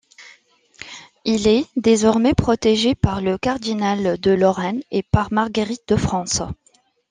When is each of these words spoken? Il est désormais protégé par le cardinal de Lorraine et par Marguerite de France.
Il 1.25 1.47
est 1.47 1.67
désormais 1.75 2.33
protégé 2.33 2.95
par 2.95 3.21
le 3.21 3.37
cardinal 3.37 4.19
de 4.19 4.31
Lorraine 4.31 4.81
et 4.89 5.03
par 5.03 5.31
Marguerite 5.31 5.87
de 5.89 5.95
France. 5.95 6.41